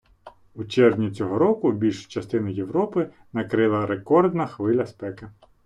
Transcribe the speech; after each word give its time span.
У 0.55 0.63
червні 0.63 1.11
цього 1.11 1.37
року 1.37 1.71
більшу 1.71 2.07
частину 2.07 2.49
Європи 2.51 3.09
накрила 3.33 3.85
рекордна 3.85 4.47
хвиля 4.47 4.85
спеки 4.85 5.29